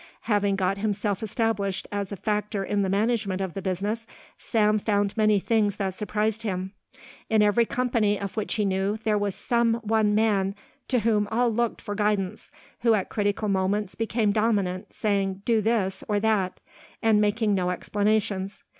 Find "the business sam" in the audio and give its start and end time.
3.53-4.79